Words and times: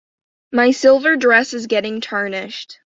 My 0.51 0.71
silver 0.71 1.15
dress 1.15 1.53
is 1.53 1.67
getting 1.67 2.01
tarnished. 2.01 2.79